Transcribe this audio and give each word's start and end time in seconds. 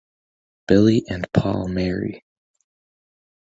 Billie 0.67 1.03
and 1.09 1.31
Paul 1.31 1.67
marry. 1.67 2.25